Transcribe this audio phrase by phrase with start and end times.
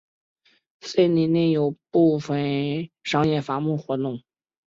[0.81, 4.19] 森林内有部分商业伐木活动。